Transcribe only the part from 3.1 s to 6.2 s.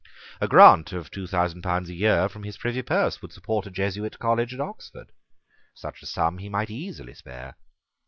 would support a Jesuit college at Oxford. Such a